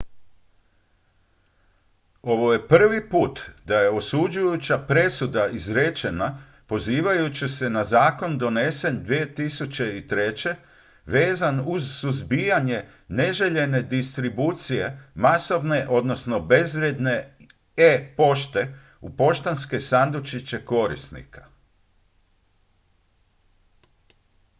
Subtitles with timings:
[2.21, 10.55] ovo je prvi put da je osuđujuća presuda izrečena pozivajući se na zakon donesen 2003.
[11.05, 17.35] vezan uz suzbijanje neželjene distribucije masovne odnosno bezvrijedne
[17.77, 21.45] e-pošte u poštanske sandučiće korisnika